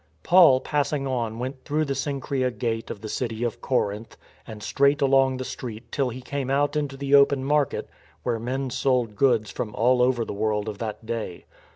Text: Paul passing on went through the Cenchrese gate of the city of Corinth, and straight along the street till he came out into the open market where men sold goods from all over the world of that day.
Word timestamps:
Paul 0.23 0.61
passing 0.61 1.05
on 1.05 1.37
went 1.37 1.63
through 1.63 1.85
the 1.85 1.93
Cenchrese 1.93 2.57
gate 2.57 2.89
of 2.89 3.01
the 3.01 3.07
city 3.07 3.43
of 3.43 3.61
Corinth, 3.61 4.17
and 4.47 4.63
straight 4.63 4.99
along 4.99 5.37
the 5.37 5.45
street 5.45 5.91
till 5.91 6.09
he 6.09 6.21
came 6.23 6.49
out 6.49 6.75
into 6.75 6.97
the 6.97 7.13
open 7.13 7.43
market 7.43 7.87
where 8.23 8.39
men 8.39 8.71
sold 8.71 9.15
goods 9.15 9.51
from 9.51 9.75
all 9.75 10.01
over 10.01 10.25
the 10.25 10.33
world 10.33 10.67
of 10.67 10.79
that 10.79 11.05
day. 11.05 11.45